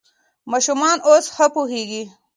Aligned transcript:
ماشومان 0.51 0.97
اوس 1.09 1.25
ښه 1.35 1.45
پوهېږي. 1.53 2.03